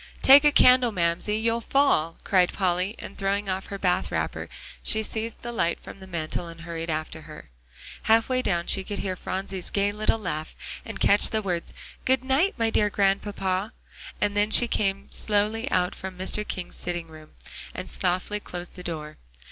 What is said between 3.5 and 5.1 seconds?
her bath wrapper, she